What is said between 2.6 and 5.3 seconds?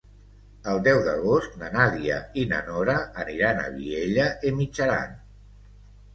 Nora aniran a Vielha e Mijaran.